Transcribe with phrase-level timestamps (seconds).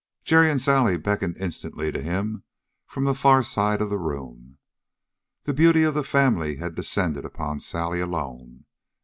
[0.23, 2.43] Jerry and Sally beckoned instantly to him
[2.87, 4.57] from the far side of the room.
[5.43, 8.65] The beauty of the family had descended upon Sally alone.